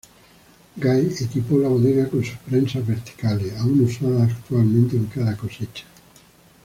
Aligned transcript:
Guy 0.79 1.13
equipó 1.21 1.59
la 1.59 1.67
bodega 1.67 2.09
con 2.09 2.25
sus 2.25 2.39
prensas 2.39 2.87
verticales, 2.87 3.53
aún 3.59 3.81
usadas 3.81 4.31
actualmente 4.33 4.97
en 4.97 5.05
cada 5.05 5.37
cosecha. 5.37 5.83